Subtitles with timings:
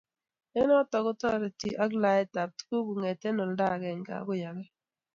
[0.57, 4.67] eng' notok ko tareti eng' laet ab tuguk kongetee olda agenge akoi age